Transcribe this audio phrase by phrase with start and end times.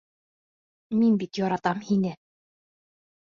[1.01, 2.13] Мин бит яратам һине.